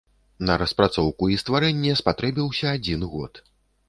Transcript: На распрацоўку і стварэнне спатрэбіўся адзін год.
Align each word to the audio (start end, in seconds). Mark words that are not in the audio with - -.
На 0.49 0.53
распрацоўку 0.61 1.27
і 1.33 1.37
стварэнне 1.41 1.93
спатрэбіўся 1.99 2.73
адзін 2.79 3.05
год. 3.13 3.43